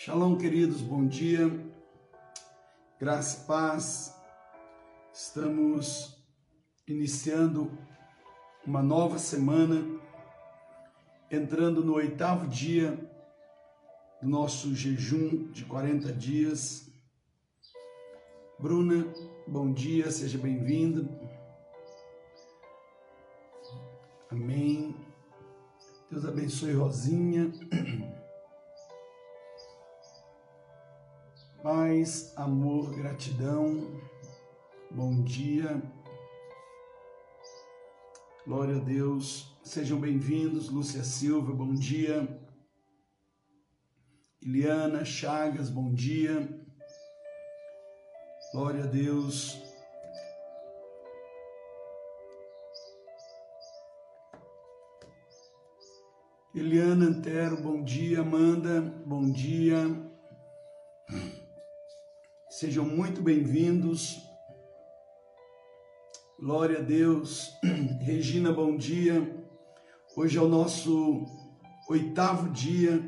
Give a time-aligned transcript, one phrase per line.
[0.00, 1.50] Shalom, queridos, bom dia,
[3.00, 4.14] graça e paz.
[5.12, 6.16] Estamos
[6.86, 7.76] iniciando
[8.64, 9.84] uma nova semana,
[11.28, 12.96] entrando no oitavo dia
[14.22, 16.88] do nosso jejum de 40 dias.
[18.56, 19.04] Bruna,
[19.48, 21.08] bom dia, seja bem-vinda.
[24.30, 24.94] Amém.
[26.08, 27.50] Deus abençoe Rosinha.
[31.70, 34.00] Paz, amor, gratidão,
[34.90, 35.82] bom dia.
[38.46, 39.54] Glória a Deus.
[39.62, 42.26] Sejam bem-vindos, Lúcia Silva, bom dia.
[44.40, 46.48] Iliana Chagas, bom dia.
[48.54, 49.62] Glória a Deus.
[56.54, 58.22] Eliana Antero, bom dia.
[58.22, 60.08] Amanda, bom dia.
[62.58, 64.20] Sejam muito bem-vindos.
[66.40, 67.56] Glória a Deus.
[68.02, 69.46] Regina, bom dia.
[70.16, 71.24] Hoje é o nosso
[71.88, 73.00] oitavo dia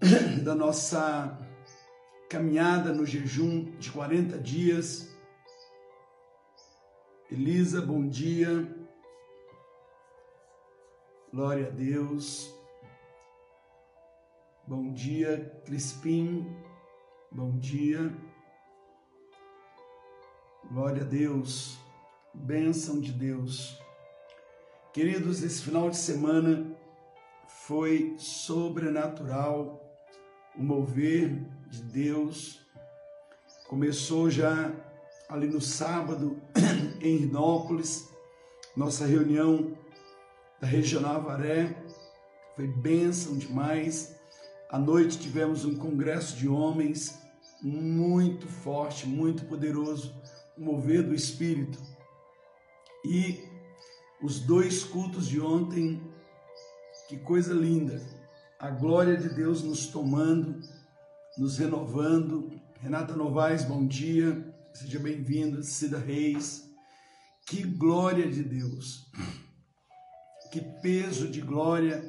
[0.42, 1.38] da nossa
[2.30, 5.14] caminhada no jejum de 40 dias.
[7.30, 8.74] Elisa, bom dia.
[11.30, 12.50] Glória a Deus.
[14.66, 16.56] Bom dia, Crispim.
[17.30, 18.25] Bom dia.
[20.68, 21.78] Glória a Deus,
[22.34, 23.80] bênção de Deus.
[24.92, 26.76] Queridos, esse final de semana
[27.46, 29.80] foi sobrenatural
[30.56, 32.60] o mover de Deus.
[33.68, 34.74] Começou já
[35.28, 36.36] ali no sábado
[37.00, 38.08] em Rinópolis,
[38.76, 39.78] nossa reunião
[40.60, 41.80] da Regional Varé,
[42.56, 44.16] foi bênção demais.
[44.68, 47.16] À noite tivemos um congresso de homens
[47.62, 50.12] muito forte, muito poderoso
[50.56, 51.78] mover do Espírito.
[53.04, 53.44] E
[54.22, 56.00] os dois cultos de ontem,
[57.08, 58.00] que coisa linda!
[58.58, 60.60] A glória de Deus nos tomando,
[61.36, 62.50] nos renovando.
[62.80, 65.62] Renata Novaes, bom dia, seja bem-vinda.
[65.62, 66.66] Cida Reis,
[67.46, 69.10] que glória de Deus,
[70.50, 72.02] que peso de glória.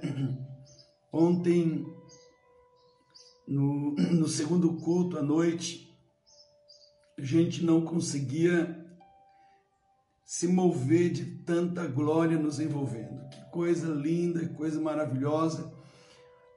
[1.11, 1.85] Ontem,
[3.47, 5.86] no, no segundo culto à noite,
[7.17, 8.85] a gente não conseguia
[10.23, 13.27] se mover de tanta glória nos envolvendo.
[13.29, 15.73] Que coisa linda, que coisa maravilhosa.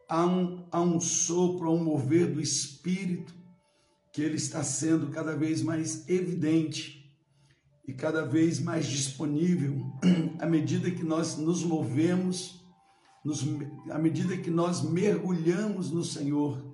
[0.09, 3.33] Há um, há um sopro, há um mover do Espírito
[4.13, 7.01] que ele está sendo cada vez mais evidente
[7.87, 9.87] e cada vez mais disponível
[10.39, 12.61] à medida que nós nos movemos,
[13.25, 13.47] nos,
[13.89, 16.70] à medida que nós mergulhamos no Senhor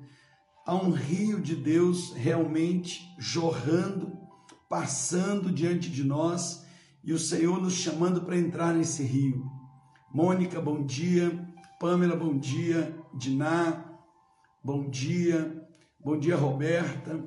[0.67, 4.19] há um rio de Deus realmente jorrando,
[4.69, 6.67] passando diante de nós
[7.05, 9.49] e o Senhor nos chamando para entrar nesse rio.
[10.13, 11.49] Mônica, bom dia.
[11.79, 12.99] Pamela, bom dia.
[13.15, 13.97] Diná,
[14.63, 15.65] bom dia.
[16.01, 17.25] Bom dia, Roberta.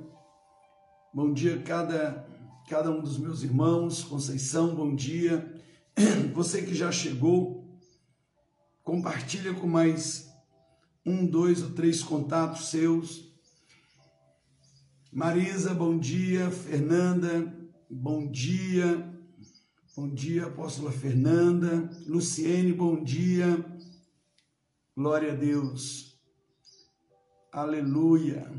[1.14, 2.28] Bom dia cada
[2.68, 4.04] cada um dos meus irmãos.
[4.04, 5.56] Conceição, bom dia.
[6.36, 7.80] Você que já chegou,
[8.84, 10.30] compartilha com mais
[11.06, 13.29] um, dois ou três contatos seus
[15.12, 16.52] Marisa, bom dia.
[16.52, 17.52] Fernanda,
[17.90, 19.12] bom dia.
[19.98, 21.90] Bom dia, apóstola Fernanda.
[22.06, 23.66] Luciene, bom dia.
[24.96, 26.16] Glória a Deus.
[27.52, 28.52] Aleluia.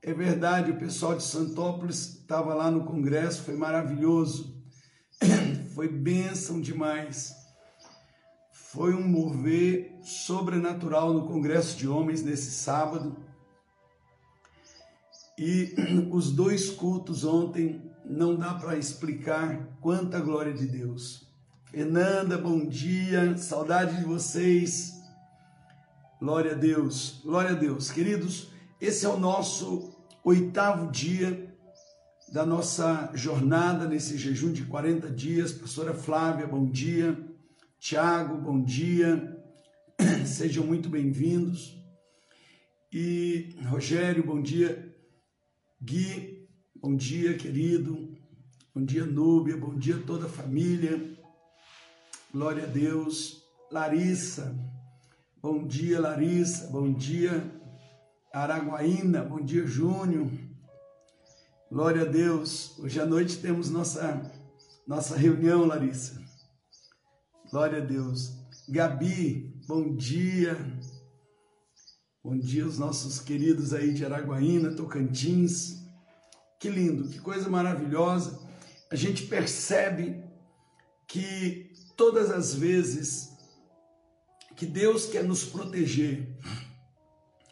[0.00, 4.64] É verdade, o pessoal de Santópolis estava lá no congresso, foi maravilhoso.
[5.74, 7.34] Foi bênção demais.
[8.52, 13.16] Foi um mover sobrenatural no congresso de homens nesse sábado
[15.38, 15.74] e
[16.10, 21.26] os dois cultos ontem não dá para explicar quanta glória de Deus.
[21.64, 24.92] Fernanda, bom dia, saudade de vocês.
[26.20, 27.90] Glória a Deus, glória a Deus.
[27.90, 28.48] Queridos,
[28.80, 29.92] esse é o nosso
[30.22, 31.50] oitavo dia
[32.32, 35.52] da nossa jornada nesse jejum de 40 dias.
[35.52, 37.18] Professora Flávia, bom dia.
[37.78, 39.36] Tiago, bom dia.
[40.24, 41.76] Sejam muito bem-vindos.
[42.92, 44.91] E Rogério, bom dia.
[45.84, 46.46] Gui,
[46.76, 48.16] bom dia, querido.
[48.72, 49.56] Bom dia, Núbia.
[49.56, 51.18] Bom dia, toda a família.
[52.32, 53.42] Glória a Deus.
[53.68, 54.56] Larissa,
[55.42, 56.68] bom dia, Larissa.
[56.68, 57.44] Bom dia,
[58.32, 59.24] Araguaína.
[59.24, 60.30] Bom dia, Júnior.
[61.68, 62.78] Glória a Deus.
[62.78, 64.30] Hoje à noite temos nossa,
[64.86, 66.22] nossa reunião, Larissa.
[67.50, 68.38] Glória a Deus.
[68.68, 70.56] Gabi, bom dia.
[72.24, 75.82] Bom dia os nossos queridos aí de Araguaína, Tocantins.
[76.56, 78.38] Que lindo, que coisa maravilhosa.
[78.88, 80.22] A gente percebe
[81.04, 83.36] que todas as vezes
[84.54, 86.38] que Deus quer nos proteger,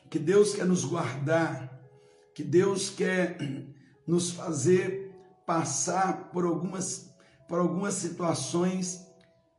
[0.08, 1.82] que Deus quer nos guardar,
[2.32, 3.38] que Deus quer
[4.06, 5.12] nos fazer
[5.44, 7.12] passar por algumas,
[7.48, 9.04] por algumas situações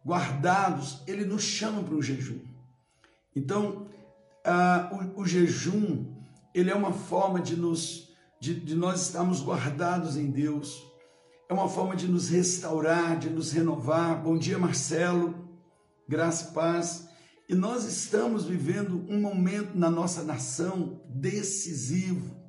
[0.05, 2.39] guardados, Ele nos chama para o jejum.
[3.35, 3.91] Então,
[4.45, 6.05] uh, o, o, jejum,
[6.53, 10.83] ele é uma forma de, nos, de, de nós estarmos guardados em Deus,
[11.49, 14.21] é uma forma de nos restaurar, de nos renovar.
[14.23, 15.35] Bom dia, Marcelo,
[16.07, 17.09] graça e paz.
[17.49, 22.39] E nós estamos vivendo um momento na nossa nação decisivo.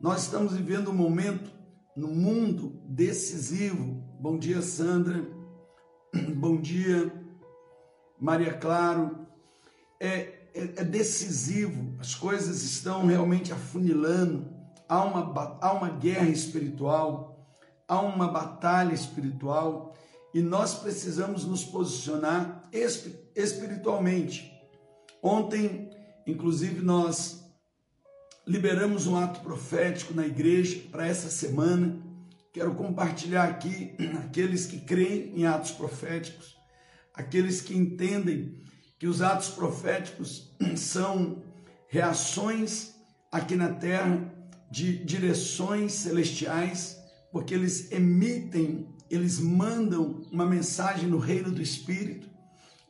[0.00, 1.50] Nós estamos vivendo um momento
[1.94, 4.02] no mundo decisivo.
[4.18, 5.26] Bom dia, Sandra.
[6.36, 7.12] Bom dia,
[8.18, 9.26] Maria Claro.
[10.00, 14.46] É, é, é decisivo, as coisas estão realmente afunilando.
[14.88, 17.46] Há uma, há uma guerra espiritual,
[17.86, 19.94] há uma batalha espiritual
[20.32, 22.62] e nós precisamos nos posicionar
[23.34, 24.52] espiritualmente.
[25.22, 25.90] Ontem,
[26.26, 27.44] inclusive, nós
[28.46, 31.98] liberamos um ato profético na igreja para essa semana.
[32.52, 36.56] Quero compartilhar aqui aqueles que creem em atos proféticos,
[37.14, 38.62] aqueles que entendem
[38.98, 41.42] que os atos proféticos são
[41.88, 42.94] reações
[43.30, 44.34] aqui na terra
[44.70, 46.98] de direções celestiais,
[47.32, 52.28] porque eles emitem eles mandam uma mensagem no reino do Espírito.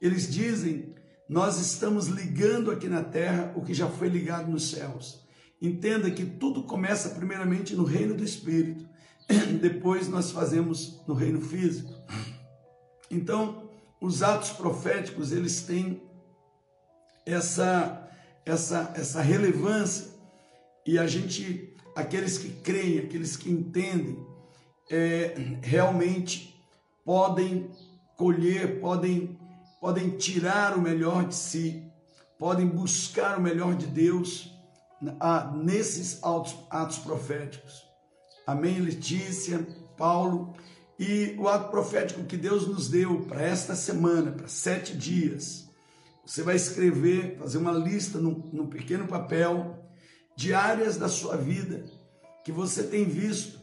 [0.00, 0.94] Eles dizem:
[1.28, 5.26] Nós estamos ligando aqui na terra o que já foi ligado nos céus.
[5.60, 8.88] Entenda que tudo começa primeiramente no reino do Espírito,
[9.60, 11.92] depois nós fazemos no reino físico.
[13.10, 13.67] Então,
[14.00, 16.02] os atos proféticos, eles têm
[17.26, 18.04] essa
[18.44, 20.06] essa essa relevância
[20.86, 24.24] e a gente aqueles que creem, aqueles que entendem,
[24.88, 26.64] é, realmente
[27.04, 27.70] podem
[28.16, 29.38] colher, podem,
[29.80, 31.82] podem tirar o melhor de si,
[32.38, 34.52] podem buscar o melhor de Deus
[35.18, 37.84] ah, nesses atos, atos proféticos.
[38.46, 39.66] Amém, Letícia,
[39.96, 40.54] Paulo.
[40.98, 45.68] E o ato profético que Deus nos deu para esta semana, para sete dias,
[46.26, 49.78] você vai escrever, fazer uma lista num, num pequeno papel
[50.36, 51.84] de áreas da sua vida
[52.44, 53.58] que você tem visto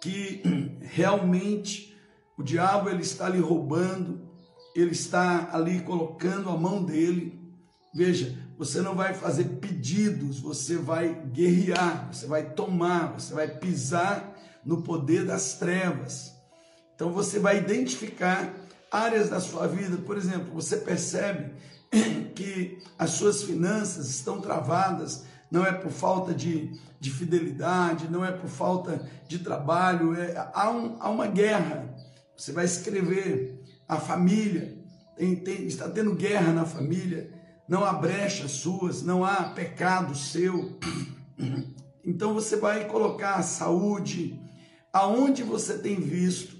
[0.00, 0.42] que
[0.82, 1.96] realmente
[2.36, 4.28] o diabo ele está ali roubando,
[4.74, 7.40] ele está ali colocando a mão dele.
[7.92, 14.36] Veja, você não vai fazer pedidos, você vai guerrear, você vai tomar, você vai pisar
[14.64, 16.37] no poder das trevas.
[16.98, 18.52] Então você vai identificar
[18.90, 21.52] áreas da sua vida, por exemplo, você percebe
[22.34, 28.32] que as suas finanças estão travadas, não é por falta de, de fidelidade, não é
[28.32, 31.88] por falta de trabalho, é, há, um, há uma guerra.
[32.36, 34.76] Você vai escrever a família,
[35.16, 37.30] tem, tem, está tendo guerra na família,
[37.68, 40.76] não há brechas suas, não há pecado seu.
[42.04, 44.40] Então você vai colocar a saúde,
[44.90, 46.57] aonde você tem visto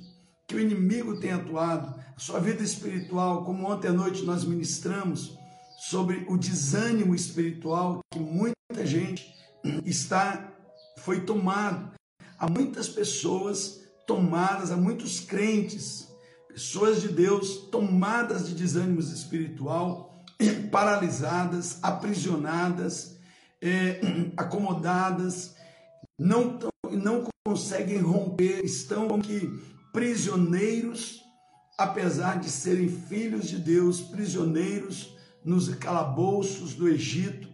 [0.48, 5.38] que o inimigo tem atuado, a sua vida espiritual, como ontem à noite nós ministramos
[5.78, 9.32] sobre o desânimo espiritual que muita gente
[9.84, 10.50] está
[10.96, 11.92] foi tomado.
[12.38, 16.08] Há muitas pessoas tomadas, há muitos crentes,
[16.48, 20.24] pessoas de Deus tomadas de desânimo espiritual,
[20.72, 23.18] paralisadas, aprisionadas,
[23.60, 24.00] é,
[24.34, 25.54] acomodadas,
[26.18, 26.58] não,
[26.90, 31.22] não conseguem romper, estão que prisioneiros,
[31.76, 37.48] apesar de serem filhos de Deus, prisioneiros nos calabouços do Egito,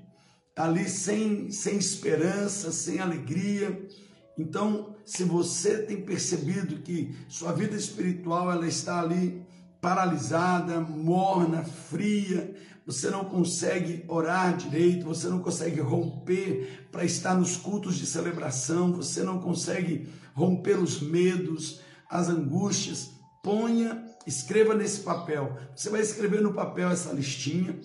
[0.56, 3.86] ali sem, sem esperança, sem alegria.
[4.38, 9.44] Então, se você tem percebido que sua vida espiritual ela está ali
[9.80, 12.54] paralisada, morna, fria,
[12.86, 18.92] você não consegue orar direito, você não consegue romper para estar nos cultos de celebração,
[18.92, 21.80] você não consegue romper os medos,
[22.14, 23.10] as angústias,
[23.42, 25.58] ponha, escreva nesse papel.
[25.74, 27.76] Você vai escrever no papel essa listinha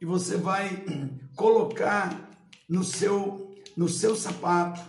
[0.00, 0.84] e você vai
[1.34, 2.30] colocar
[2.68, 4.80] no seu, no seu sapato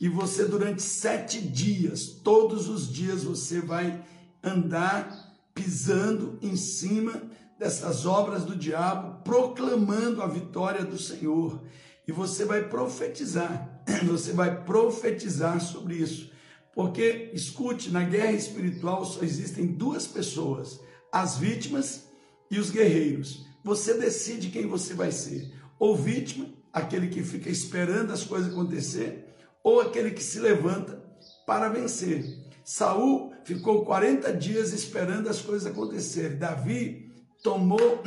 [0.00, 4.02] e você durante sete dias, todos os dias você vai
[4.42, 7.20] andar pisando em cima
[7.58, 11.62] dessas obras do diabo, proclamando a vitória do Senhor.
[12.08, 16.34] E você vai profetizar, você vai profetizar sobre isso.
[16.76, 20.78] Porque, escute, na guerra espiritual só existem duas pessoas:
[21.10, 22.04] as vítimas
[22.50, 23.46] e os guerreiros.
[23.64, 25.50] Você decide quem você vai ser.
[25.78, 29.24] Ou vítima, aquele que fica esperando as coisas acontecer,
[29.64, 31.02] ou aquele que se levanta
[31.46, 32.44] para vencer.
[32.62, 36.36] Saul ficou 40 dias esperando as coisas acontecerem.
[36.36, 37.10] Davi
[37.42, 38.02] tomou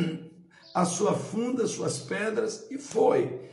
[0.76, 3.50] a sua funda, suas pedras e foi.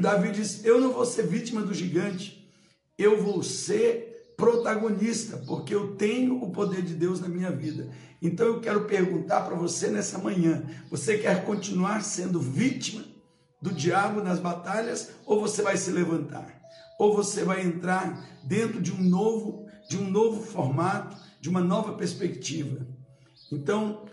[0.00, 2.48] Davi disse: Eu não vou ser vítima do gigante,
[2.96, 7.88] eu vou ser protagonista, porque eu tenho o poder de Deus na minha vida.
[8.20, 13.04] Então eu quero perguntar para você nessa manhã: você quer continuar sendo vítima
[13.60, 16.62] do diabo nas batalhas ou você vai se levantar?
[16.98, 21.94] Ou você vai entrar dentro de um novo, de um novo formato, de uma nova
[21.94, 22.86] perspectiva?
[23.52, 24.04] Então,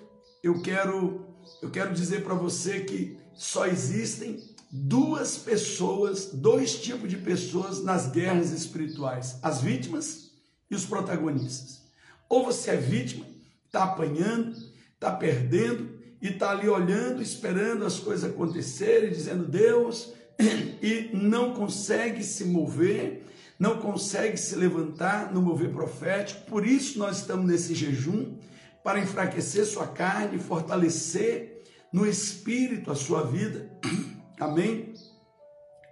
[0.44, 1.26] eu quero
[1.62, 4.38] eu quero dizer para você que só existem
[4.72, 10.32] duas pessoas, dois tipos de pessoas nas guerras espirituais: as vítimas
[10.70, 11.82] e os protagonistas.
[12.30, 13.26] Ou você é vítima,
[13.66, 14.56] está apanhando,
[14.94, 20.14] está perdendo e está ali olhando, esperando as coisas acontecerem, dizendo Deus,
[20.82, 23.26] e não consegue se mover,
[23.60, 26.46] não consegue se levantar no mover profético.
[26.46, 28.38] Por isso nós estamos nesse jejum
[28.84, 33.70] para enfraquecer sua carne, fortalecer no espírito a sua vida.
[34.42, 34.96] Amém?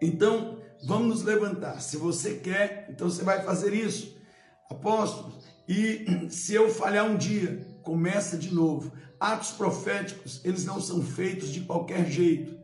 [0.02, 1.80] Então, vamos nos levantar.
[1.82, 4.18] Se você quer, então você vai fazer isso.
[4.72, 6.04] Apóstolos, e
[6.34, 8.92] se eu falhar um dia, começa de novo.
[9.20, 12.58] Atos proféticos, eles não são feitos de qualquer jeito.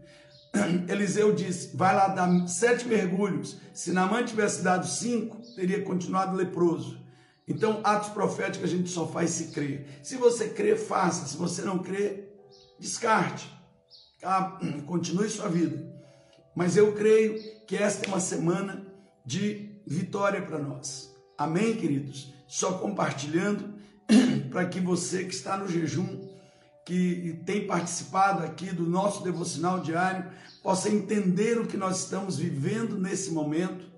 [0.90, 3.58] Eliseu disse: vai lá dar sete mergulhos.
[3.72, 7.00] Se Namã tivesse dado cinco, teria continuado leproso.
[7.48, 9.86] Então, atos proféticos a gente só faz se crer.
[10.02, 11.28] Se você crer, faça.
[11.28, 12.36] Se você não crer,
[12.80, 13.55] descarte.
[14.26, 15.86] Ah, continue sua vida.
[16.56, 18.86] Mas eu creio que esta é uma semana
[19.26, 21.14] de vitória para nós.
[21.38, 22.34] Amém, queridos?
[22.48, 23.76] Só compartilhando
[24.52, 26.28] para que você que está no jejum,
[26.86, 30.32] que tem participado aqui do nosso devocional diário,
[30.64, 33.96] possa entender o que nós estamos vivendo nesse momento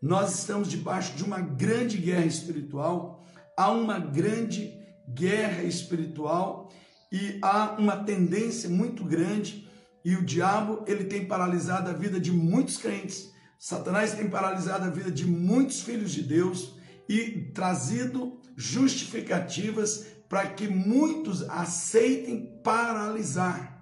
[0.00, 3.22] nós estamos debaixo de uma grande guerra espiritual,
[3.54, 4.72] há uma grande
[5.06, 6.72] guerra espiritual
[7.12, 9.68] e há uma tendência muito grande
[10.04, 13.30] e o diabo ele tem paralisado a vida de muitos crentes.
[13.58, 16.74] Satanás tem paralisado a vida de muitos filhos de Deus
[17.08, 23.78] e trazido justificativas para que muitos aceitem paralisar.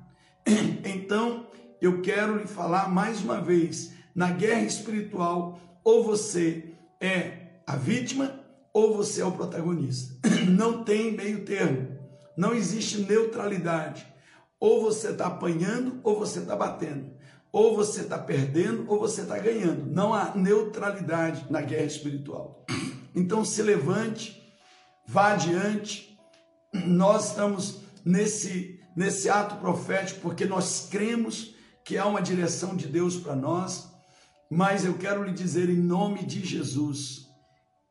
[0.84, 1.46] Então,
[1.80, 8.40] eu quero lhe falar mais uma vez, na guerra espiritual, ou você é a vítima
[8.72, 10.14] ou você é o protagonista.
[10.48, 11.98] Não tem meio termo.
[12.36, 14.06] Não existe neutralidade.
[14.60, 17.12] Ou você está apanhando ou você está batendo.
[17.50, 19.86] Ou você está perdendo ou você está ganhando.
[19.86, 22.64] Não há neutralidade na guerra espiritual.
[23.14, 24.40] Então se levante,
[25.06, 26.18] vá adiante.
[26.72, 33.16] Nós estamos nesse, nesse ato profético porque nós cremos que há uma direção de Deus
[33.16, 33.88] para nós
[34.50, 37.26] mas eu quero lhe dizer em nome de Jesus,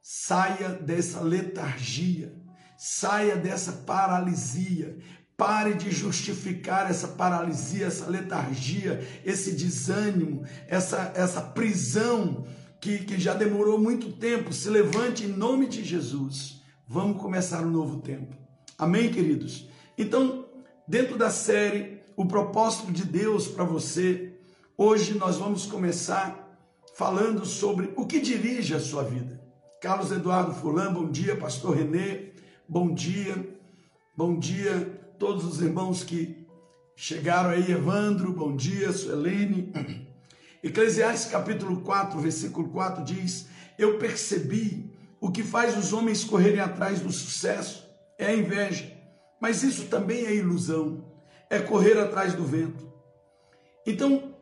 [0.01, 2.35] saia dessa letargia,
[2.75, 4.97] saia dessa paralisia,
[5.37, 12.43] Pare de justificar essa paralisia, essa letargia, esse desânimo, essa, essa prisão
[12.81, 14.51] que, que já demorou muito tempo.
[14.51, 16.63] Se levante em nome de Jesus.
[16.87, 18.35] Vamos começar um novo tempo.
[18.79, 19.69] Amém, queridos?
[19.95, 20.47] Então,
[20.87, 24.33] dentro da série O Propósito de Deus para você,
[24.75, 26.59] hoje nós vamos começar
[26.95, 29.39] falando sobre o que dirige a sua vida.
[29.79, 32.31] Carlos Eduardo Fulan, bom dia, pastor Renê,
[32.67, 33.55] bom dia,
[34.15, 36.45] bom dia todos os irmãos que
[36.95, 39.73] chegaram aí, Evandro, bom dia, Suelene.
[40.63, 43.47] Eclesiastes capítulo 4, versículo 4 diz:
[43.77, 48.91] Eu percebi o que faz os homens correrem atrás do sucesso é a inveja,
[49.39, 51.03] mas isso também é ilusão,
[51.49, 52.91] é correr atrás do vento.
[53.85, 54.35] Então,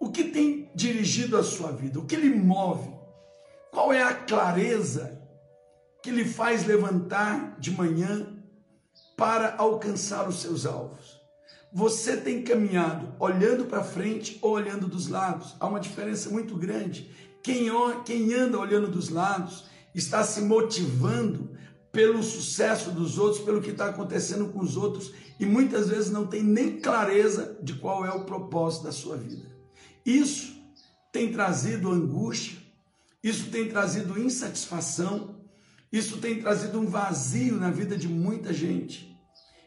[0.00, 1.98] o que tem dirigido a sua vida?
[1.98, 2.90] O que lhe move?
[3.70, 5.22] Qual é a clareza
[6.02, 8.37] que lhe faz levantar de manhã
[9.18, 11.18] para alcançar os seus alvos?
[11.72, 15.56] Você tem caminhado olhando para frente ou olhando dos lados?
[15.58, 17.10] Há uma diferença muito grande.
[17.42, 17.68] Quem,
[18.04, 21.50] quem anda olhando dos lados está se motivando
[21.90, 26.26] pelo sucesso dos outros, pelo que está acontecendo com os outros e muitas vezes não
[26.26, 29.48] tem nem clareza de qual é o propósito da sua vida.
[30.06, 30.56] Isso
[31.12, 32.56] tem trazido angústia,
[33.22, 35.37] isso tem trazido insatisfação,
[35.92, 39.18] isso tem trazido um vazio na vida de muita gente.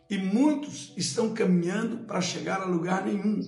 [0.10, 3.42] E muitos estão caminhando para chegar a lugar nenhum.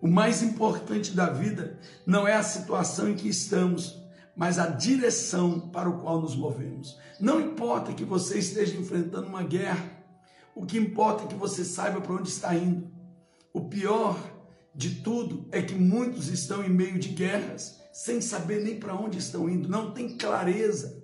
[0.00, 4.02] O mais importante da vida não é a situação em que estamos,
[4.34, 6.98] mas a direção para o qual nos movemos.
[7.20, 10.02] Não importa que você esteja enfrentando uma guerra,
[10.54, 12.90] o que importa é que você saiba para onde está indo.
[13.52, 14.18] O pior
[14.74, 19.18] de tudo é que muitos estão em meio de guerras, sem saber nem para onde
[19.18, 21.01] estão indo, não tem clareza,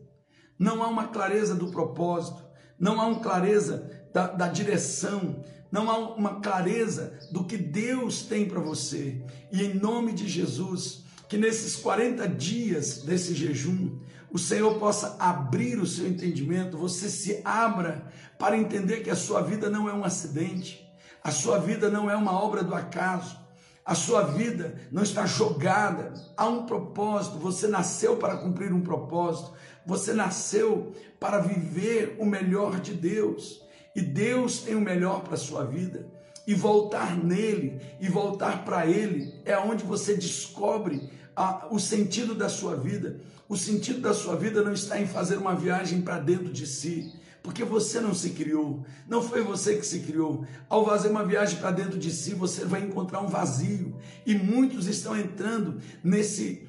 [0.59, 2.43] não há uma clareza do propósito,
[2.79, 8.49] não há uma clareza da, da direção, não há uma clareza do que Deus tem
[8.49, 9.23] para você.
[9.53, 13.99] E em nome de Jesus, que nesses 40 dias desse jejum,
[14.31, 18.07] o Senhor possa abrir o seu entendimento, você se abra
[18.38, 20.87] para entender que a sua vida não é um acidente,
[21.23, 23.38] a sua vida não é uma obra do acaso,
[23.85, 29.53] a sua vida não está jogada, há um propósito, você nasceu para cumprir um propósito,
[29.88, 33.62] você nasceu para viver o melhor de Deus,
[33.97, 36.07] e Deus tem o melhor para a sua vida.
[36.47, 42.50] E voltar nele e voltar para ele é onde você descobre a, o sentido da
[42.50, 43.18] sua vida.
[43.49, 47.11] O sentido da sua vida não está em fazer uma viagem para dentro de si,
[47.42, 50.45] porque você não se criou, não foi você que se criou.
[50.68, 54.87] Ao fazer uma viagem para dentro de si, você vai encontrar um vazio, e muitos
[54.87, 56.67] estão entrando nesse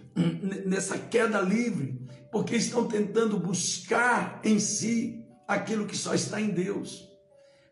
[0.66, 2.00] nessa queda livre,
[2.32, 7.08] porque estão tentando buscar em si aquilo que só está em Deus.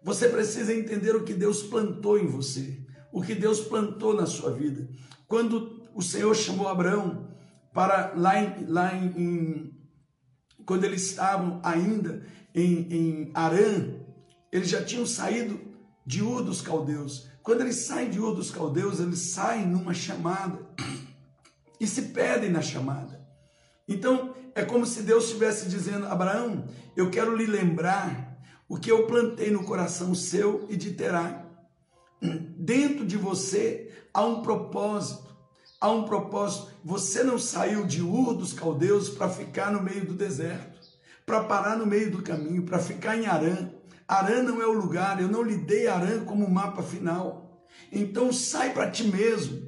[0.03, 2.79] Você precisa entender o que Deus plantou em você,
[3.11, 4.87] o que Deus plantou na sua vida.
[5.27, 7.27] Quando o Senhor chamou Abraão
[7.73, 9.77] para lá em, lá em, em
[10.65, 13.95] quando eles estavam ainda em, em Arã,
[14.51, 15.59] eles já tinham saído
[16.05, 17.29] de Ur dos caldeus.
[17.43, 20.67] Quando eles saem de Ur dos caldeus, eles saem numa chamada
[21.79, 23.25] e se perdem na chamada.
[23.87, 29.07] Então, é como se Deus estivesse dizendo: Abraão, eu quero lhe lembrar o que eu
[29.07, 31.45] plantei no coração seu e de Terá.
[32.57, 35.27] Dentro de você há um propósito
[35.79, 36.71] há um propósito.
[36.83, 40.77] Você não saiu de Ur dos caldeus para ficar no meio do deserto,
[41.25, 43.69] para parar no meio do caminho, para ficar em Arã.
[44.07, 47.65] Arã não é o lugar, eu não lhe dei Arã como mapa final.
[47.91, 49.66] Então sai para ti mesmo.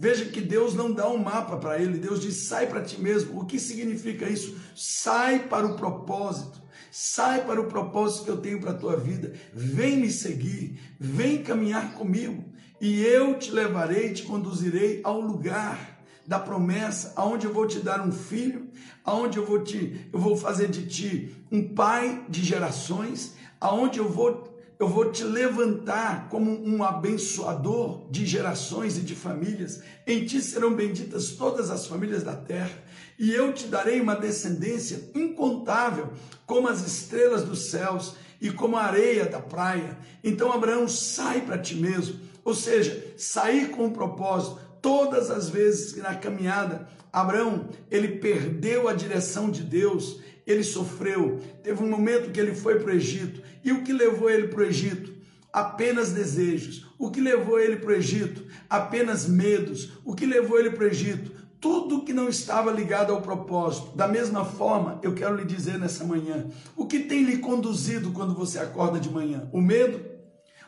[0.00, 3.38] Veja que Deus não dá um mapa para ele, Deus diz: sai para ti mesmo.
[3.38, 4.56] O que significa isso?
[4.74, 6.58] Sai para o propósito.
[6.90, 9.34] Sai para o propósito que eu tenho para a tua vida.
[9.52, 12.44] Vem me seguir, vem caminhar comigo
[12.80, 18.00] e eu te levarei, te conduzirei ao lugar da promessa, aonde eu vou te dar
[18.00, 18.68] um filho,
[19.04, 24.08] aonde eu vou te, eu vou fazer de ti um pai de gerações, aonde eu
[24.08, 24.49] vou
[24.80, 29.82] eu vou te levantar como um abençoador de gerações e de famílias.
[30.06, 32.82] Em ti serão benditas todas as famílias da terra,
[33.18, 36.10] e eu te darei uma descendência incontável,
[36.46, 39.98] como as estrelas dos céus e como a areia da praia.
[40.24, 44.58] Então, Abraão, sai para ti mesmo ou seja, sair com um propósito.
[44.80, 51.40] Todas as vezes que na caminhada Abraão ele perdeu a direção de Deus, ele sofreu.
[51.62, 53.42] Teve um momento que ele foi para o Egito.
[53.64, 55.12] E o que levou ele para o Egito?
[55.52, 56.86] Apenas desejos.
[56.98, 58.44] O que levou ele para o Egito?
[58.68, 59.92] Apenas medos.
[60.04, 61.32] O que levou ele para o Egito?
[61.60, 63.96] Tudo que não estava ligado ao propósito.
[63.96, 68.34] Da mesma forma, eu quero lhe dizer nessa manhã: o que tem lhe conduzido quando
[68.34, 69.48] você acorda de manhã?
[69.52, 70.00] O medo?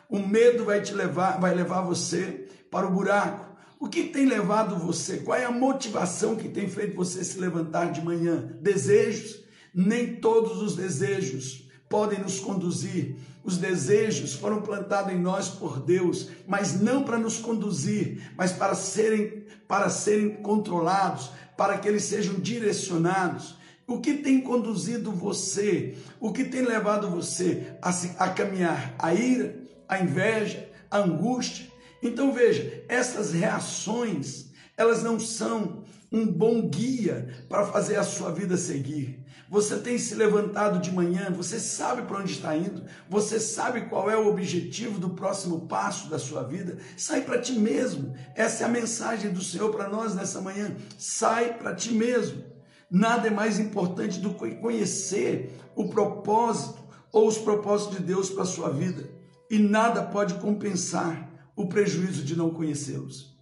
[0.07, 3.53] O medo vai te levar, vai levar você para o buraco.
[3.79, 5.17] O que tem levado você?
[5.17, 8.49] Qual é a motivação que tem feito você se levantar de manhã?
[8.61, 9.42] Desejos?
[9.73, 13.15] Nem todos os desejos podem nos conduzir.
[13.43, 18.73] Os desejos foram plantados em nós por Deus, mas não para nos conduzir, mas para
[18.73, 23.57] serem para serem controlados, para que eles sejam direcionados.
[23.87, 25.97] O que tem conduzido você?
[26.19, 27.89] O que tem levado você a,
[28.25, 28.95] a caminhar?
[28.99, 29.55] A ira,
[29.87, 31.67] a inveja, a angústia.
[32.01, 38.55] Então veja, essas reações, elas não são um bom guia para fazer a sua vida
[38.57, 39.22] seguir.
[39.49, 44.09] Você tem se levantado de manhã, você sabe para onde está indo, você sabe qual
[44.09, 46.77] é o objetivo do próximo passo da sua vida.
[46.97, 48.15] Sai para ti mesmo.
[48.35, 50.75] Essa é a mensagem do Senhor para nós nessa manhã.
[50.97, 52.43] Sai para ti mesmo.
[52.89, 58.43] Nada é mais importante do que conhecer o propósito ou os propósitos de Deus para
[58.43, 59.09] a sua vida
[59.49, 63.37] e nada pode compensar o prejuízo de não conhecê-los.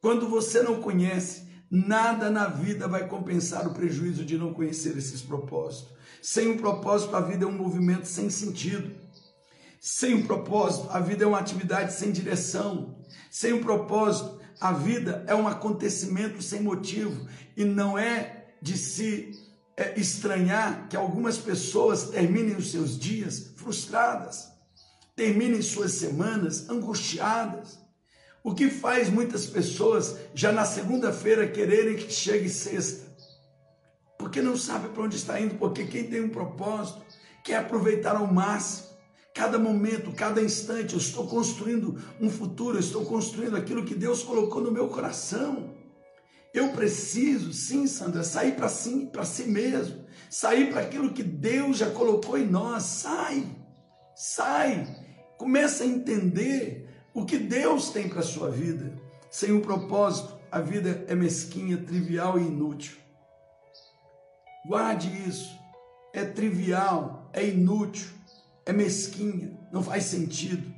[0.00, 5.22] Quando você não conhece, nada na vida vai compensar o prejuízo de não conhecer esses
[5.22, 5.92] propósitos.
[6.22, 8.90] Sem um propósito, a vida é um movimento sem sentido.
[9.80, 12.98] Sem um propósito, a vida é uma atividade sem direção.
[13.30, 17.28] Sem um propósito, a vida é um acontecimento sem motivo.
[17.56, 19.32] E não é de se
[19.76, 24.58] é, estranhar que algumas pessoas terminem os seus dias frustradas
[25.18, 27.76] terminem suas semanas angustiadas.
[28.42, 33.08] O que faz muitas pessoas já na segunda-feira quererem que chegue sexta?
[34.18, 37.02] Porque não sabe para onde está indo, porque quem tem um propósito
[37.44, 38.88] quer aproveitar ao máximo,
[39.34, 44.22] cada momento, cada instante, eu estou construindo um futuro, eu estou construindo aquilo que Deus
[44.22, 45.76] colocou no meu coração.
[46.52, 51.78] Eu preciso, sim, Sandra, sair para si, para si mesmo, sair para aquilo que Deus
[51.78, 52.82] já colocou em nós.
[52.82, 53.46] Sai,
[54.16, 54.88] sai,
[55.36, 56.87] começa a entender
[57.18, 58.92] o que Deus tem para a sua vida.
[59.30, 62.96] Sem um propósito, a vida é mesquinha, trivial e inútil.
[64.66, 65.58] Guarde isso.
[66.14, 68.08] É trivial, é inútil,
[68.64, 70.72] é mesquinha, não faz sentido.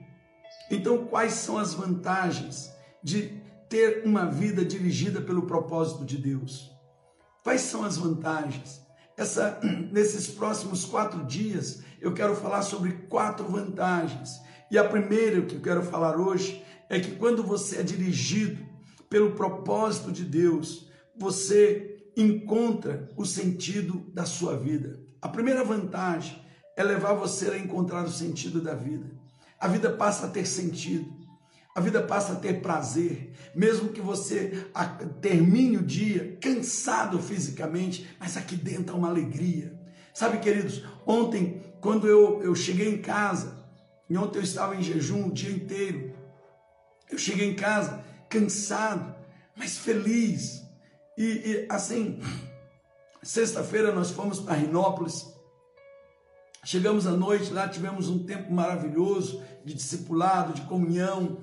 [0.71, 2.71] Então, quais são as vantagens
[3.03, 6.71] de ter uma vida dirigida pelo propósito de Deus?
[7.45, 8.81] Quais são as vantagens?
[9.17, 9.61] Essa,
[9.93, 14.41] nesses próximos quatro dias, eu quero falar sobre quatro vantagens.
[14.71, 18.65] E a primeira que eu quero falar hoje é que quando você é dirigido
[19.09, 25.01] pelo propósito de Deus, você encontra o sentido da sua vida.
[25.21, 26.41] A primeira vantagem
[26.77, 29.11] é levar você a encontrar o sentido da vida.
[29.59, 31.19] A vida passa a ter sentido.
[31.75, 34.67] A vida passa a ter prazer, mesmo que você
[35.21, 39.79] termine o dia cansado fisicamente, mas aqui dentro há uma alegria.
[40.13, 43.60] Sabe, queridos, ontem, quando eu, eu cheguei em casa,
[44.11, 46.13] e ontem eu estava em jejum o dia inteiro,
[47.09, 49.15] eu cheguei em casa cansado,
[49.57, 50.63] mas feliz.
[51.17, 52.21] E, e assim,
[53.23, 55.33] sexta-feira nós fomos para Rinópolis.
[56.65, 61.39] Chegamos à noite lá, tivemos um tempo maravilhoso de discipulado, de comunhão.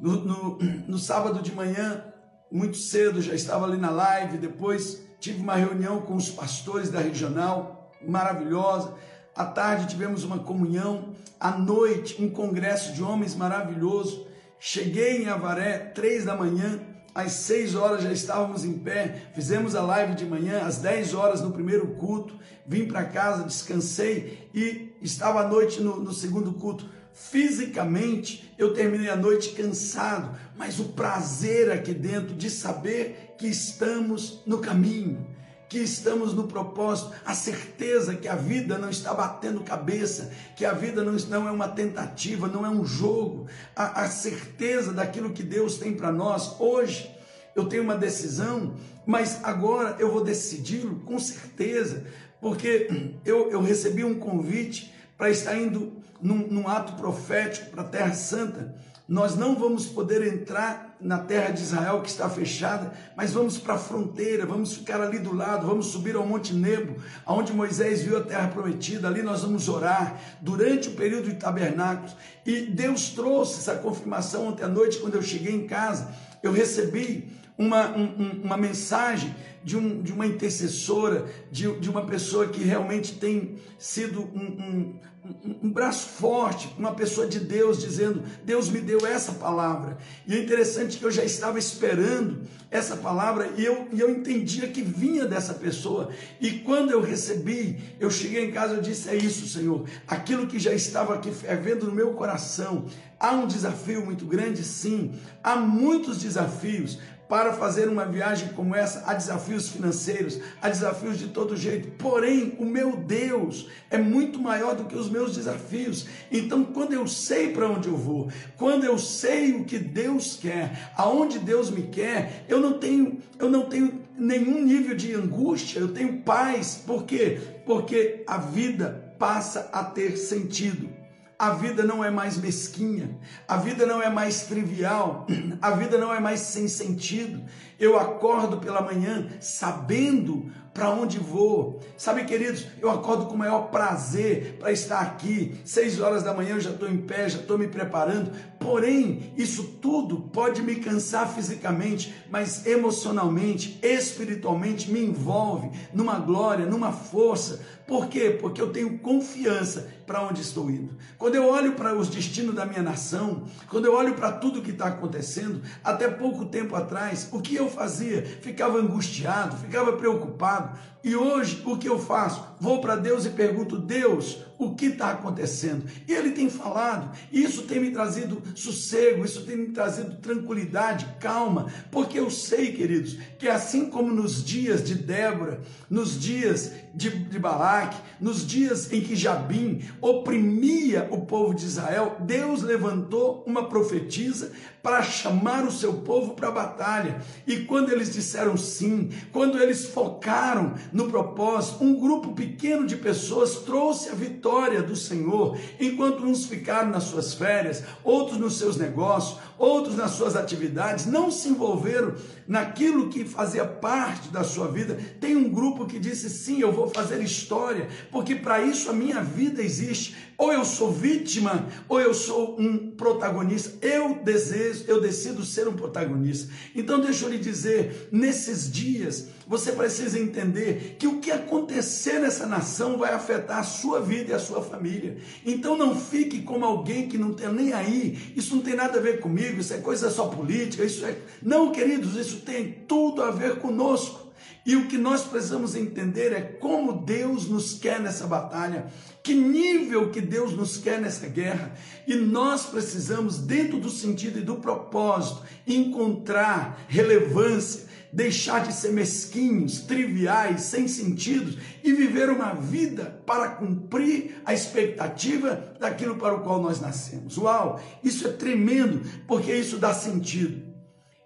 [0.00, 2.04] No, no, no sábado de manhã,
[2.50, 4.38] muito cedo, já estava ali na live.
[4.38, 8.94] Depois tive uma reunião com os pastores da regional, maravilhosa.
[9.34, 11.14] À tarde tivemos uma comunhão.
[11.38, 14.26] À noite, um congresso de homens maravilhoso.
[14.58, 16.80] Cheguei em Avaré, três da manhã,
[17.14, 21.40] às seis horas já estávamos em pé, fizemos a live de manhã, às dez horas
[21.40, 26.88] no primeiro culto, vim para casa, descansei e estava à noite no, no segundo culto.
[27.12, 34.42] Fisicamente, eu terminei a noite cansado, mas o prazer aqui dentro de saber que estamos
[34.46, 35.26] no caminho,
[35.70, 40.72] que estamos no propósito, a certeza que a vida não está batendo cabeça, que a
[40.72, 45.44] vida não, não é uma tentativa, não é um jogo, a, a certeza daquilo que
[45.44, 46.56] Deus tem para nós.
[46.58, 47.08] Hoje
[47.54, 48.74] eu tenho uma decisão,
[49.06, 52.04] mas agora eu vou decidi-lo com certeza,
[52.40, 57.88] porque eu, eu recebi um convite para estar indo num, num ato profético para a
[57.88, 58.74] Terra Santa
[59.10, 63.74] nós não vamos poder entrar na terra de Israel que está fechada, mas vamos para
[63.74, 66.94] a fronteira, vamos ficar ali do lado, vamos subir ao Monte Nebo,
[67.26, 69.08] aonde Moisés viu a terra prometida.
[69.08, 72.16] Ali nós vamos orar durante o período de tabernáculos.
[72.46, 76.14] E Deus trouxe essa confirmação ontem à noite, quando eu cheguei em casa.
[76.40, 82.48] Eu recebi uma, um, uma mensagem de, um, de uma intercessora, de, de uma pessoa
[82.48, 88.70] que realmente tem sido um, um, um, braço forte, uma pessoa de Deus, dizendo: Deus
[88.70, 89.98] me deu essa palavra.
[90.26, 94.66] E é interessante que eu já estava esperando essa palavra e eu, e eu entendia
[94.68, 96.08] que vinha dessa pessoa.
[96.40, 100.58] E quando eu recebi, eu cheguei em casa e disse: É isso, Senhor, aquilo que
[100.58, 102.86] já estava aqui fervendo no meu coração.
[103.18, 105.12] Há um desafio muito grande, sim,
[105.44, 106.98] há muitos desafios,
[107.30, 111.92] para fazer uma viagem como essa, há desafios financeiros, há desafios de todo jeito.
[111.92, 116.06] Porém, o meu Deus é muito maior do que os meus desafios.
[116.32, 120.90] Então, quando eu sei para onde eu vou, quando eu sei o que Deus quer,
[120.96, 125.94] aonde Deus me quer, eu não tenho, eu não tenho nenhum nível de angústia, eu
[125.94, 126.82] tenho paz.
[126.84, 127.38] Por quê?
[127.64, 130.99] Porque a vida passa a ter sentido
[131.40, 133.16] a vida não é mais mesquinha,
[133.48, 135.26] a vida não é mais trivial,
[135.62, 137.42] a vida não é mais sem sentido.
[137.80, 141.80] Eu acordo pela manhã sabendo para onde vou.
[141.96, 145.58] Sabe, queridos, eu acordo com o maior prazer para estar aqui.
[145.64, 148.30] Seis horas da manhã eu já estou em pé, já estou me preparando.
[148.58, 156.92] Porém, isso tudo pode me cansar fisicamente, mas emocionalmente, espiritualmente, me envolve numa glória, numa
[156.92, 157.60] força.
[157.86, 158.30] Por quê?
[158.30, 160.96] Porque eu tenho confiança para onde estou indo.
[161.16, 164.72] Quando eu olho para os destinos da minha nação, quando eu olho para tudo que
[164.72, 168.22] está acontecendo, até pouco tempo atrás, o que eu fazia?
[168.22, 170.78] Ficava angustiado, ficava preocupado.
[171.02, 172.44] E hoje, o que eu faço?
[172.60, 175.86] Vou para Deus e pergunto: Deus, o que está acontecendo?
[176.06, 181.72] E Ele tem falado, isso tem me trazido sossego, isso tem me trazido tranquilidade, calma,
[181.90, 187.38] porque eu sei, queridos, que assim como nos dias de Débora, nos dias de, de
[187.38, 194.52] Balaque, nos dias em que Jabim oprimia o povo de Israel, Deus levantou uma profetisa
[194.82, 197.22] para chamar o seu povo para a batalha.
[197.46, 203.56] E quando eles disseram sim, quando eles focaram no propósito, um grupo pequeno de pessoas
[203.56, 209.38] trouxe a vitória do Senhor, enquanto uns ficaram nas suas férias, outros nos seus negócios,
[209.58, 212.14] outros nas suas atividades, não se envolveram
[212.48, 214.98] naquilo que fazia parte da sua vida.
[215.20, 219.22] Tem um grupo que disse: sim, eu vou fazer história, porque para isso a minha
[219.22, 220.16] vida existe.
[220.40, 223.76] Ou eu sou vítima, ou eu sou um protagonista.
[223.86, 226.50] Eu desejo, eu decido ser um protagonista.
[226.74, 232.46] Então, deixa eu lhe dizer, nesses dias, você precisa entender que o que acontecer nessa
[232.46, 235.18] nação vai afetar a sua vida e a sua família.
[235.44, 238.32] Então, não fique como alguém que não tem nem aí.
[238.34, 241.18] Isso não tem nada a ver comigo, isso é coisa só política, isso é.
[241.42, 244.29] Não, queridos, isso tem tudo a ver conosco.
[244.64, 248.86] E o que nós precisamos entender é como Deus nos quer nessa batalha,
[249.22, 251.74] que nível que Deus nos quer nessa guerra.
[252.06, 259.80] E nós precisamos, dentro do sentido e do propósito, encontrar relevância, deixar de ser mesquinhos,
[259.80, 266.60] triviais, sem sentido e viver uma vida para cumprir a expectativa daquilo para o qual
[266.60, 267.38] nós nascemos.
[267.38, 270.68] Uau, isso é tremendo, porque isso dá sentido.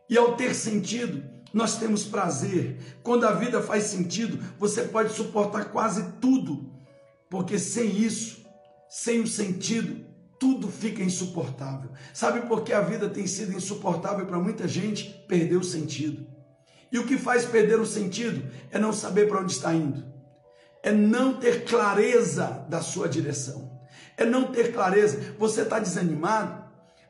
[0.09, 2.79] E ao ter sentido, nós temos prazer.
[3.03, 6.69] Quando a vida faz sentido, você pode suportar quase tudo,
[7.31, 8.45] porque sem isso,
[8.91, 10.05] sem o sentido,
[10.39, 11.91] tudo fica insuportável.
[12.13, 15.25] Sabe por que a vida tem sido insuportável para muita gente?
[15.29, 16.27] Perdeu o sentido.
[16.91, 20.05] E o que faz perder o sentido é não saber para onde está indo,
[20.83, 23.81] é não ter clareza da sua direção,
[24.17, 25.35] é não ter clareza.
[25.39, 26.64] Você está desanimado,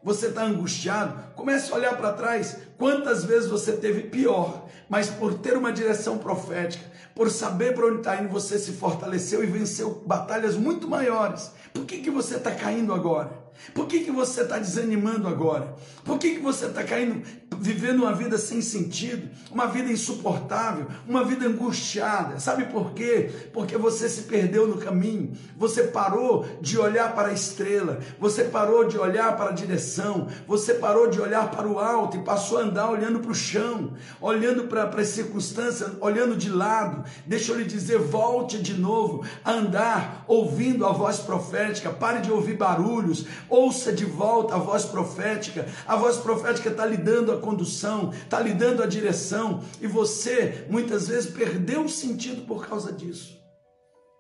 [0.04, 2.58] você está angustiado, comece a olhar para trás.
[2.76, 7.98] Quantas vezes você teve pior, mas por ter uma direção profética, por saber para onde
[7.98, 11.52] está indo, você se fortaleceu e venceu batalhas muito maiores.
[11.72, 13.43] Por que, que você está caindo agora?
[13.72, 15.74] Por que, que você está desanimando agora?
[16.04, 17.22] Por que, que você está caindo,
[17.58, 22.38] vivendo uma vida sem sentido, uma vida insuportável, uma vida angustiada?
[22.38, 23.30] Sabe por quê?
[23.52, 28.86] Porque você se perdeu no caminho, você parou de olhar para a estrela, você parou
[28.86, 32.62] de olhar para a direção, você parou de olhar para o alto e passou a
[32.62, 37.04] andar olhando para o chão, olhando para as circunstâncias, olhando de lado.
[37.26, 42.30] Deixa eu lhe dizer, volte de novo a andar ouvindo a voz profética, pare de
[42.30, 45.66] ouvir barulhos, ouça de volta a voz profética.
[45.86, 50.66] A voz profética está lhe dando a condução, está lhe dando a direção, e você
[50.70, 53.38] muitas vezes perdeu o sentido por causa disso.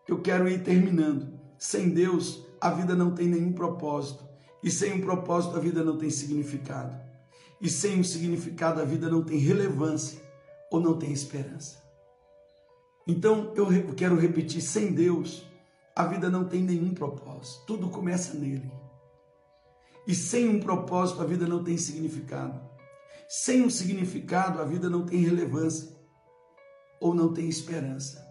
[0.06, 1.32] Eu quero ir terminando.
[1.58, 4.24] Sem Deus, a vida não tem nenhum propósito,
[4.62, 6.94] e sem um propósito, a vida não tem significado,
[7.60, 10.20] e sem um significado, a vida não tem relevância
[10.70, 11.82] ou não tem esperança.
[13.06, 15.44] Então eu quero repetir: sem Deus,
[15.94, 18.70] a vida não tem nenhum propósito, tudo começa nele.
[20.06, 22.60] E sem um propósito, a vida não tem significado.
[23.28, 25.88] Sem um significado, a vida não tem relevância
[27.00, 28.24] ou não tem esperança.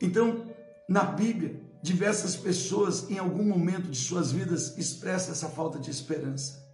[0.00, 0.46] Então,
[0.88, 6.64] na Bíblia, diversas pessoas em algum momento de suas vidas expressam essa falta de esperança.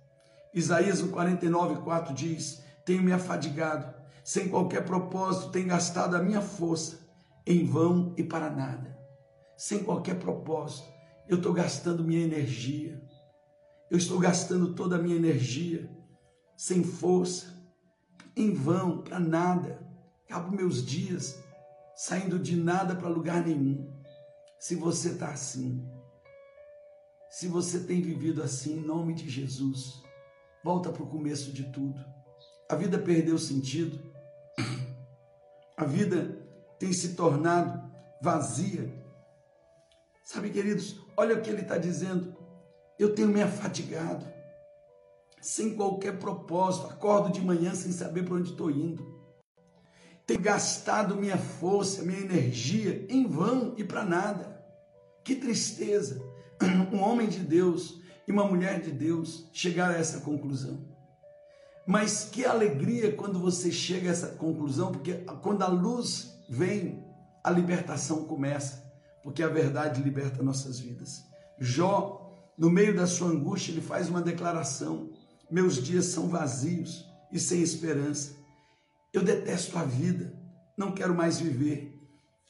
[0.55, 3.92] Isaías 49, 4 diz: Tenho me afadigado,
[4.25, 6.99] sem qualquer propósito, tenho gastado a minha força
[7.46, 8.96] em vão e para nada.
[9.57, 10.88] Sem qualquer propósito,
[11.30, 13.00] eu estou gastando minha energia,
[13.88, 15.88] eu estou gastando toda a minha energia,
[16.56, 17.56] sem força,
[18.36, 19.80] em vão, para nada.
[20.24, 21.38] Acabo meus dias
[21.94, 23.88] saindo de nada para lugar nenhum.
[24.58, 25.88] Se você está assim,
[27.30, 30.02] se você tem vivido assim, em nome de Jesus,
[30.64, 32.04] volta para o começo de tudo.
[32.68, 34.00] A vida perdeu sentido,
[35.76, 36.44] a vida
[36.76, 37.88] tem se tornado
[38.20, 38.92] vazia,
[40.22, 42.37] Sabe, queridos, olha o que ele está dizendo.
[42.98, 44.26] Eu tenho me afadigado,
[45.40, 49.18] sem qualquer propósito, acordo de manhã sem saber para onde estou indo.
[50.26, 54.62] Tenho gastado minha força, minha energia em vão e para nada.
[55.24, 56.22] Que tristeza
[56.92, 60.87] um homem de Deus e uma mulher de Deus chegar a essa conclusão.
[61.87, 67.04] Mas que alegria quando você chega a essa conclusão, porque quando a luz vem,
[67.42, 68.89] a libertação começa
[69.22, 71.22] porque a verdade liberta nossas vidas.
[71.59, 75.11] Jó, no meio da sua angústia, ele faz uma declaração:
[75.50, 78.37] Meus dias são vazios e sem esperança.
[79.12, 80.33] Eu detesto a vida,
[80.76, 81.98] não quero mais viver.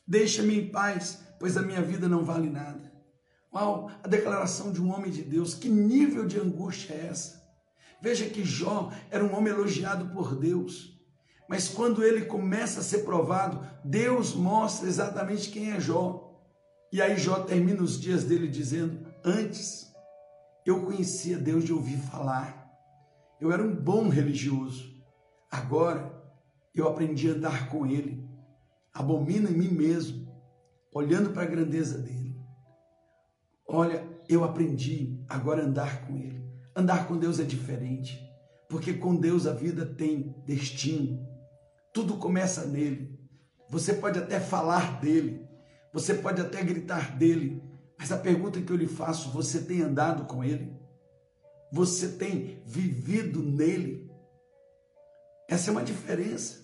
[0.06, 2.90] Deixa-me em paz, pois a minha vida não vale nada.
[3.52, 7.40] Uau, a declaração de um homem de Deus, que nível de angústia é essa?
[8.00, 10.98] Veja que Jó era um homem elogiado por Deus,
[11.48, 16.29] mas quando ele começa a ser provado, Deus mostra exatamente quem é Jó.
[16.92, 19.92] E aí Jó termina os dias dele dizendo: Antes
[20.66, 22.70] eu conhecia Deus de ouvir falar,
[23.40, 25.02] eu era um bom religioso,
[25.50, 26.12] agora
[26.74, 28.24] eu aprendi a andar com Ele,
[28.92, 30.30] abomino em mim mesmo
[30.92, 32.36] olhando para a grandeza dele.
[33.66, 36.44] Olha, eu aprendi agora a andar com ele.
[36.74, 38.20] Andar com Deus é diferente,
[38.68, 41.26] porque com Deus a vida tem destino.
[41.92, 43.18] Tudo começa nele.
[43.68, 45.46] Você pode até falar dele,
[45.92, 47.62] você pode até gritar dele,
[47.98, 50.72] mas a pergunta que eu lhe faço: você tem andado com ele?
[51.72, 54.10] Você tem vivido nele?
[55.48, 56.60] Essa é uma diferença.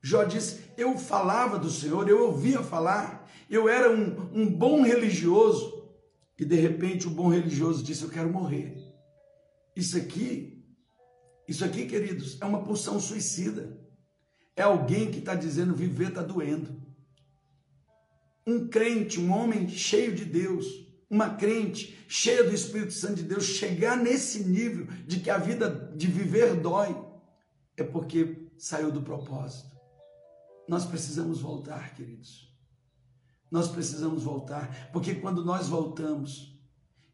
[0.00, 5.76] Jó disse: Eu falava do Senhor, eu ouvia falar, eu era um, um bom religioso.
[6.38, 8.76] E de repente o bom religioso disse: Eu quero morrer.
[9.74, 10.64] Isso aqui,
[11.46, 13.78] isso aqui, queridos, é uma pulsão suicida.
[14.54, 16.77] É alguém que está dizendo: viver está doendo.
[18.48, 20.66] Um crente, um homem cheio de Deus,
[21.10, 25.92] uma crente cheia do Espírito Santo de Deus, chegar nesse nível de que a vida
[25.94, 26.96] de viver dói,
[27.76, 29.76] é porque saiu do propósito.
[30.66, 32.48] Nós precisamos voltar, queridos.
[33.50, 36.58] Nós precisamos voltar, porque quando nós voltamos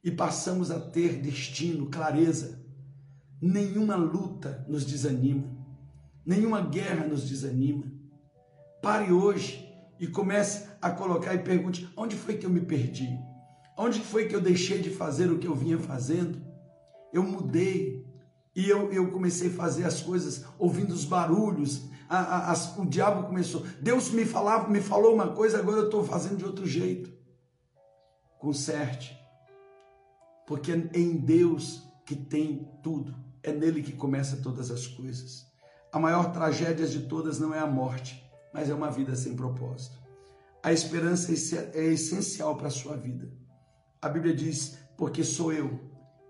[0.02, 2.64] e passamos a ter destino, clareza,
[3.40, 5.48] nenhuma luta nos desanima,
[6.24, 7.92] nenhuma guerra nos desanima.
[8.82, 9.64] Pare hoje
[10.00, 13.18] e comece a colocar e pergunte: onde foi que eu me perdi?
[13.76, 16.44] Onde foi que eu deixei de fazer o que eu vinha fazendo?
[17.10, 18.04] Eu mudei
[18.54, 22.86] e eu, eu comecei a fazer as coisas ouvindo os barulhos, a, a, a, o
[22.86, 23.64] diabo começou.
[23.80, 27.10] Deus me falava, me falou uma coisa, agora eu estou fazendo de outro jeito.
[28.38, 29.18] Conserte,
[30.46, 35.46] porque é em Deus que tem tudo, é nele que começa todas as coisas.
[35.90, 40.03] A maior tragédia de todas não é a morte, mas é uma vida sem propósito.
[40.64, 41.30] A esperança
[41.74, 43.30] é essencial para a sua vida.
[44.00, 45.78] A Bíblia diz, porque sou eu.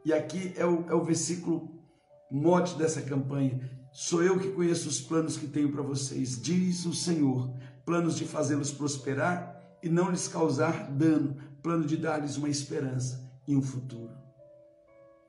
[0.04, 1.80] E aqui é o, é o versículo
[2.28, 3.70] mote dessa campanha.
[3.92, 7.48] Sou eu que conheço os planos que tenho para vocês, diz o Senhor,
[7.86, 13.54] planos de fazê-los prosperar e não lhes causar dano, plano de dar-lhes uma esperança e
[13.54, 14.10] um futuro.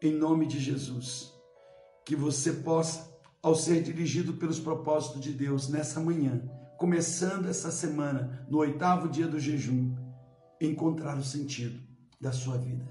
[0.02, 1.32] Em nome de Jesus,
[2.04, 3.08] que você possa,
[3.40, 6.42] ao ser dirigido pelos propósitos de Deus nessa manhã,
[6.78, 9.96] começando essa semana, no oitavo dia do jejum,
[10.60, 11.80] encontrar o sentido
[12.20, 12.86] da sua vida.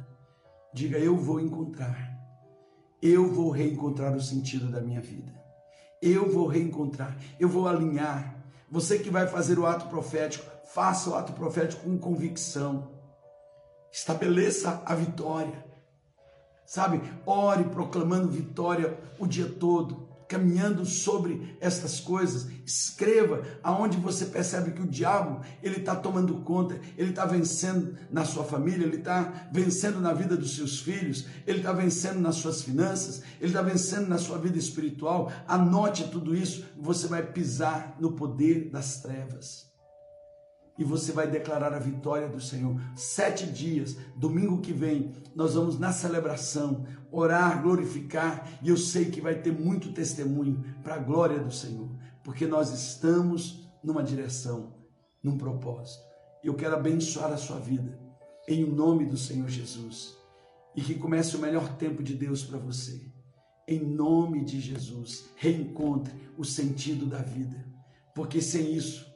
[0.73, 2.13] Diga: Eu vou encontrar,
[3.01, 5.45] eu vou reencontrar o sentido da minha vida
[6.05, 8.37] eu vou reencontrar, eu vou alinhar.
[8.71, 12.91] Você que vai fazer o ato profético, faça o ato profético com convicção.
[13.91, 15.65] Estabeleça a vitória.
[16.67, 17.01] Sabe?
[17.25, 22.49] Ore proclamando vitória o dia todo caminhando sobre estas coisas.
[22.65, 28.25] Escreva aonde você percebe que o diabo ele está tomando conta, ele está vencendo na
[28.25, 32.63] sua família, ele está vencendo na vida dos seus filhos, ele está vencendo nas suas
[32.63, 35.31] finanças, ele está vencendo na sua vida espiritual.
[35.47, 39.74] Anote tudo isso, você vai pisar no poder das trevas
[40.79, 42.81] e você vai declarar a vitória do Senhor.
[42.97, 49.21] Sete dias, domingo que vem, nós vamos na celebração orar, glorificar, e eu sei que
[49.21, 51.89] vai ter muito testemunho para a glória do Senhor,
[52.25, 54.75] porque nós estamos numa direção,
[55.23, 56.03] num propósito.
[56.43, 57.99] Eu quero abençoar a sua vida,
[58.49, 60.17] em nome do Senhor Jesus,
[60.75, 63.01] e que comece o melhor tempo de Deus para você.
[63.67, 67.65] Em nome de Jesus, reencontre o sentido da vida,
[68.15, 69.14] porque sem isso,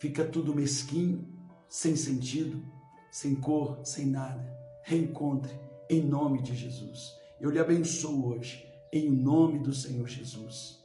[0.00, 1.28] fica tudo mesquinho,
[1.68, 2.64] sem sentido,
[3.12, 4.58] sem cor, sem nada.
[4.82, 5.52] Reencontre
[5.88, 7.14] em nome de Jesus.
[7.38, 10.80] Eu lhe abençoo hoje, em nome do Senhor Jesus.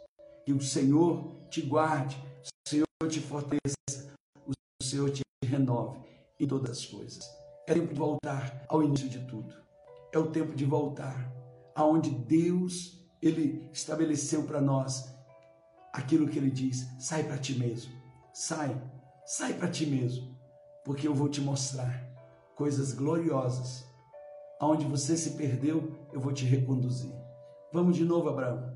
[0.45, 4.13] Que o Senhor te guarde, o Senhor te fortaleça,
[4.45, 5.97] o Senhor te renove
[6.39, 7.25] em todas as coisas.
[7.67, 9.55] É tempo de voltar ao início de tudo.
[10.11, 11.31] É o tempo de voltar
[11.73, 15.13] aonde Deus ele estabeleceu para nós
[15.93, 17.93] aquilo que ele diz: sai para ti mesmo.
[18.33, 18.75] Sai
[19.25, 20.37] Sai para ti mesmo,
[20.83, 22.07] porque eu vou te mostrar
[22.55, 23.83] coisas gloriosas.
[24.59, 27.11] Aonde você se perdeu, eu vou te reconduzir.
[27.73, 28.73] Vamos de novo, Abraão.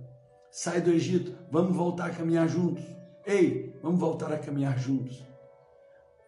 [0.52, 2.84] Sai do Egito, vamos voltar a caminhar juntos.
[3.26, 5.24] Ei, vamos voltar a caminhar juntos.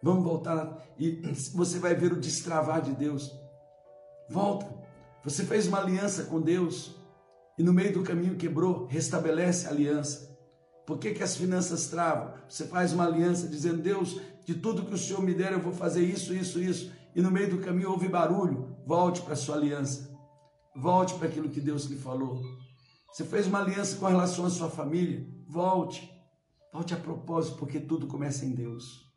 [0.00, 0.78] Vamos voltar a...
[0.96, 1.20] e
[1.52, 3.36] você vai ver o destravar de Deus.
[4.28, 4.66] Volta.
[5.24, 6.96] Você fez uma aliança com Deus
[7.58, 10.31] e no meio do caminho quebrou, restabelece a aliança.
[10.92, 12.34] Por que, que as finanças travam?
[12.46, 15.72] Você faz uma aliança dizendo, Deus, de tudo que o Senhor me der, eu vou
[15.72, 16.92] fazer isso, isso, isso.
[17.16, 18.76] E no meio do caminho houve barulho.
[18.86, 20.14] Volte para a sua aliança.
[20.76, 22.42] Volte para aquilo que Deus lhe falou.
[23.10, 25.26] Você fez uma aliança com relação à sua família.
[25.48, 26.12] Volte.
[26.70, 29.10] Volte a propósito, porque tudo começa em Deus.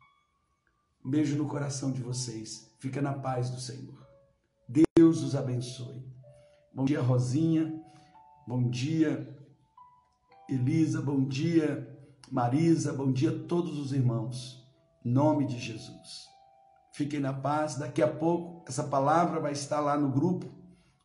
[1.04, 2.74] Um beijo no coração de vocês.
[2.80, 4.02] Fica na paz do Senhor.
[4.96, 6.02] Deus os abençoe.
[6.72, 7.78] Bom dia, Rosinha.
[8.48, 9.36] Bom dia,
[10.48, 11.92] Elisa, bom dia.
[12.30, 14.64] Marisa, bom dia a todos os irmãos.
[15.04, 16.26] Em nome de Jesus.
[16.92, 17.76] Fiquem na paz.
[17.76, 20.46] Daqui a pouco essa palavra vai estar lá no grupo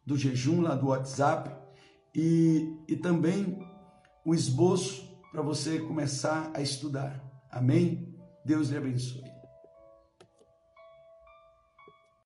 [0.05, 1.55] do jejum, lá do WhatsApp,
[2.13, 3.59] e, e também
[4.25, 7.23] o esboço para você começar a estudar.
[7.49, 8.15] Amém?
[8.45, 9.30] Deus lhe abençoe.